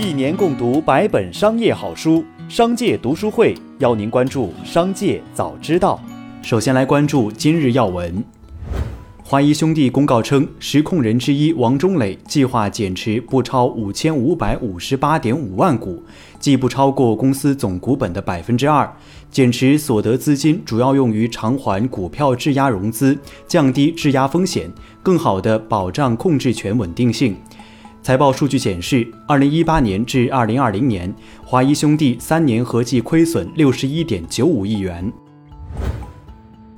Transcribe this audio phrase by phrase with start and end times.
[0.00, 6.00] 一年共读百本商业好书，商界读书会邀您关注商界早知道。
[6.40, 8.24] 首先来关注今日要闻。
[9.22, 16.02] 华谊兄弟公告称，实控人之一王中磊计划减持不超五千五百五十八点五万股，
[16.38, 18.90] 即不超过公司总股本的百分之二。
[19.30, 24.72] 减持所得资金主要用于偿还股票质押融资，降低质押风险，
[25.02, 27.36] 更好地保障控制权稳定性。
[28.02, 31.14] 财报数据显示，二零一八年至二零二零年，
[31.44, 35.12] 华谊兄弟三年合计亏损六十一点九五亿元。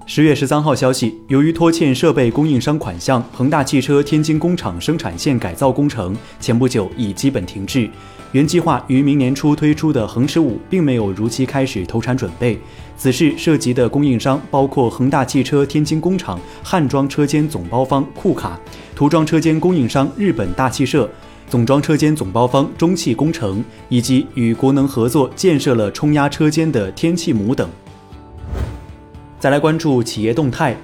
[0.05, 7.89] 十月十三号消息，由于拖欠设备供应商款项，恒大汽车天津工厂生产线改造工程前不久已基本停滞。
[8.33, 12.59] 原计划于明年初推出的恒驰五并没有如期开始投产准备。
[12.97, 18.59] 此事涉及的供应商包括恒大汽车天津工厂焊装车间总包方库卡、
[18.95, 21.09] 涂装车间供应商日本大汽社、
[21.49, 27.69] 总装车间总包方中汽工程，以及与国能合作建设了冲压车间的天气母等。
[29.43, 30.77] 再来关注企业动态，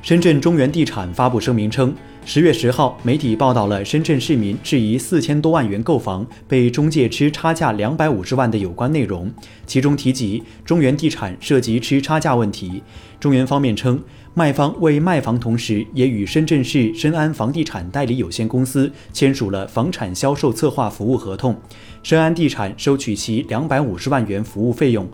[0.00, 1.92] 深圳中原地产发布声明称，
[2.24, 9.28] 十月十号，媒体报道了深圳市民质疑四千多万元购房被中介吃差价两百五十万的有关内容，
[9.66, 12.80] 其中提及中原地产涉及吃差价问题。
[13.18, 14.00] 中原方面称，
[14.34, 21.60] 卖方为卖房同时，也与深圳市深安房地产代理有限公司签署了房产销售策划服务合同，
[22.04, 25.10] 深安地产收取其两百五十万元服务费用。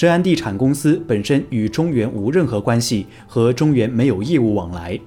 [0.00, 4.98] 深安地产公司本身与中原无任何关系，和中原没有业务往来。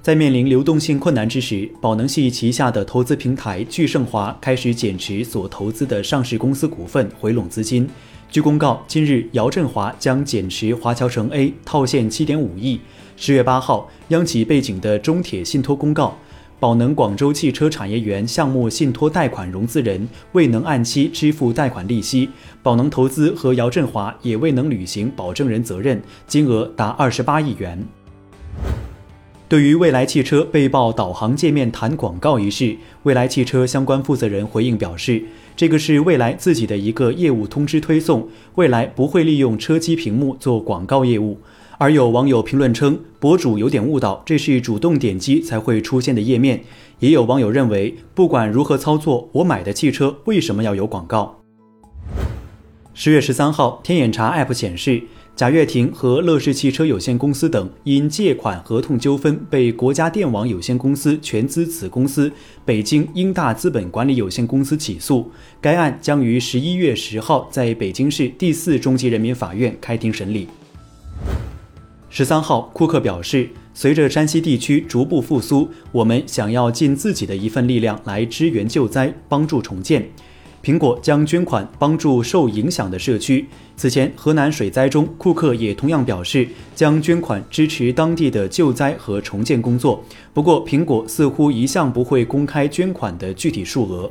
[0.00, 7.86] 在面临流动性困难之时，宝能系旗下的投资平台聚盛华开始减持所投资的上市公司股份，回笼资金。
[8.30, 12.80] 据公告，今日姚振华将减持华侨城 A 套现七点五亿。
[13.18, 16.16] 十月八号，央企背景的中铁信托公告。
[16.64, 22.30] 宝能广州汽车产业园项目信托贷款融资人未能按期支付贷款利息，
[22.62, 27.86] 宝能投资和姚振华也未能履行保证人责任，金额达二十八亿元。
[29.46, 35.22] 对于蔚来汽车被曝导航界面弹广告一事，蔚来汽车相关负责人回应表示，
[35.54, 41.38] 这个是蔚来自己的一个业务通知推送，蔚来不会利用车机屏幕做广告业务。
[41.78, 46.62] 而有网友评论称，博主有点误导，这是主动点击才会出现的页面。
[47.00, 51.40] 也有网友认为，不管如何操作，我买的汽车为什么要有广告？
[52.94, 55.02] 十月十三号，天眼查 App 显示，
[55.34, 62.30] 贾跃亭和乐视汽车有限公司等因借款合同纠纷被国家电网有限公司全资子公司
[62.64, 65.28] 北京英大资本管理有限公司起诉。
[65.60, 70.46] 该案将于十一月十号在北京市第四中级人民法院开庭审理。
[72.16, 80.08] 十三号，库克表示，随着山西地区逐步复苏，我们想要尽自己的一份力量来支援救灾，帮助重建。
[80.62, 83.44] 苹果将捐款帮助受影响的社区。
[83.76, 90.00] 此前，河南水灾中，库克也同样表示将捐款支持当地的救灾和重建工作。
[90.32, 94.08] 不过，苹果似乎一向不会公开捐款的具体数额。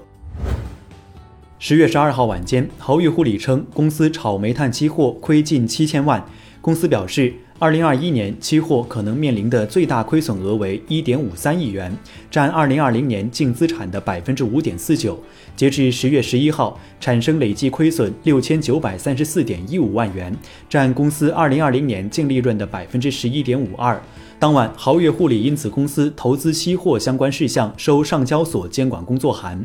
[1.57, 6.25] 十月十二号晚间，豪裕护理称，公司炒煤炭期货亏近七千万。
[6.59, 7.33] 公司表示。
[7.59, 11.95] 二零二一年期货可能面临的最大亏损额为一点五三亿元，
[12.29, 15.17] 占二零二零年净资产的百分之五点四九。
[15.55, 20.35] 截至十月十一号，产生累计亏损六千九百三十四点一五万元，
[20.67, 24.01] 占公司二零二零年净利润的百分之十一点五二。
[24.39, 29.63] 当晚，豪越护理因此公司投资期货相关事项收上交所监管工作函。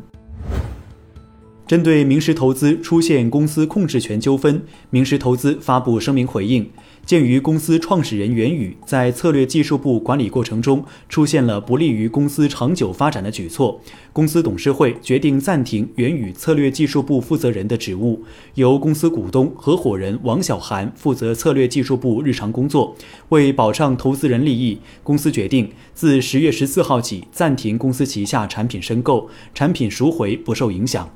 [1.67, 6.67] 针对明石投资出现公司控制权纠纷，明石投资发布声明回应。
[7.09, 13.81] 鉴于公司创始人袁宇在策略技术部管理过程中出现了不利于公司长久发展的举措，
[14.13, 18.23] 公司董事会决定暂停袁宇策略技术部负责人的职务，
[18.57, 22.95] 由公司股东合伙人王小涵负责策略技术部日常工作。
[23.31, 31.09] 为保障投资人利益，公司决定自十月十四号起暂停公司旗下产品申购，产品赎回不受影响。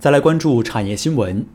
[0.00, 1.46] 再来关注产业新闻。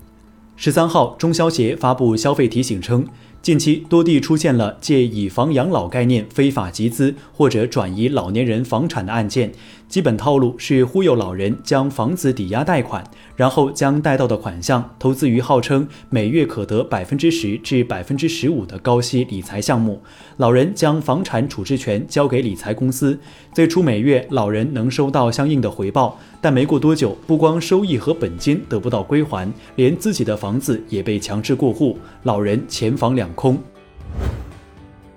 [0.64, 3.08] 十三号，中消协发布消费提醒称，
[3.42, 9.54] 近期多地出现了借以房养老概念非法集资或者转移老年人房产的案件。
[9.92, 13.04] 基本套路是忽悠老人将房子抵押贷款，
[13.36, 20.02] 然后将贷到的款项投资于号称每月可得百分之十至百分之十五的高息理财项目。
[20.38, 23.20] 老人将房产处置权交给理财公司，
[23.54, 33.62] 最初每月老人能收到相应的回报，但没过多久，不光收益和本金得不到归还，连自己的房子也被强制过户，老人钱房两空。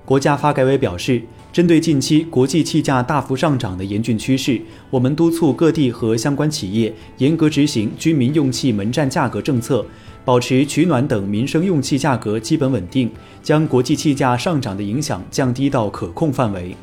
[0.04, 1.22] 国家发改委表示。
[1.54, 4.60] 针对近期国际气价大幅上涨的严峻趋势，
[4.90, 9.86] 我们督促各地和相关企业严格执行居民用气门站价格政策，
[10.24, 13.08] 保持取暖等民生用气价格基本稳定，
[13.40, 16.74] 将国际气价上涨的影响降低到可控范围。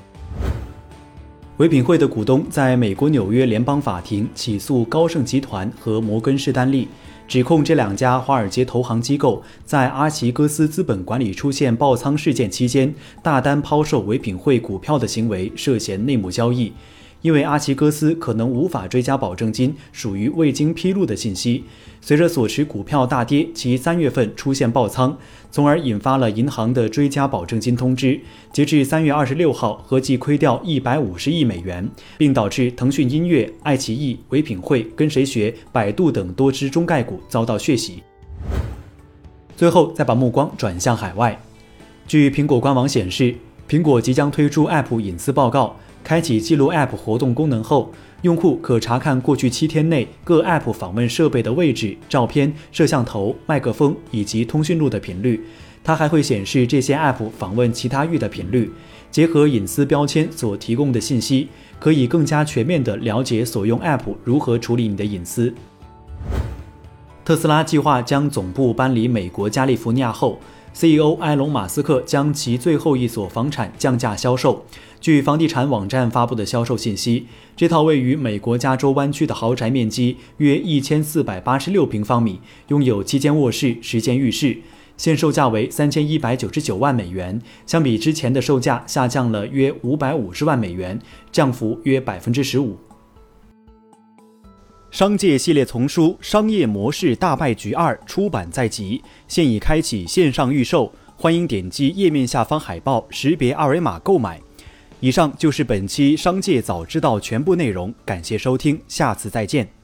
[1.61, 6.87] 唯品会的股东在美国纽约联邦法庭起诉高盛集团和摩根士丹利。
[7.27, 12.91] 指控这两家华尔街投行机构在阿奇戈斯资本管理出现爆仓事件期间，
[13.21, 16.73] 大单抛售唯品会股票的行为涉嫌内幕交易。
[17.21, 21.63] 因为阿奇哥斯可能无法追加保证金，属于未经披露的信息。
[22.01, 25.15] 随着所持股票大跌，其三月份出现爆仓，
[25.51, 28.19] 从而引发了银行的追加保证金通知。
[28.51, 31.87] 截至三月二十六号，合计亏掉一百五十亿美元，
[32.17, 38.01] 并导致腾讯音乐、爱奇艺、唯品会、跟谁学、百度等多只中概股遭到血洗。
[39.55, 41.39] 最后，再把目光转向海外。
[42.07, 43.35] 据苹果官网显示，
[43.69, 45.75] 苹果即将推出 App 隐私报告。
[46.03, 47.91] 开启记录 App 活动功能后，
[48.23, 55.43] 用户可查看过去七天内各 App 访问设备的位置、照片、摄像头、麦克风以及通讯录的频率。
[55.83, 58.71] 它还会显示这些 App 访问其他域的频率。
[59.09, 61.49] 结合隐私标签所提供的信息，
[61.79, 65.53] 可以更加全面地了解所用 App 如何处理你的隐私。
[67.23, 70.39] 特斯拉计划将总部搬离美国加利福尼亚后。
[70.73, 74.65] CEO 埃隆·马斯克将其最后一所房产降价销售。
[74.99, 77.25] 据房地产网站发布的销售信息，
[77.55, 84.57] 这套位于美国加州湾区的豪宅面积约一千四百八十六平方米，拥有七间卧室、十间浴室，
[84.97, 90.99] 现售价为三千一百九十九万美元，相比之前的售价下降了约五百五十万美元，
[91.31, 92.77] 降幅约百分之十五。
[94.91, 104.41] 商界系列丛书《商业模式大败局二》出版在即，现已开启线上预售，欢迎点击页面下方海报识别二维码购买。
[104.99, 109.80] 以上就是本期《商界早知道》全部内容，感谢收听，下次再见。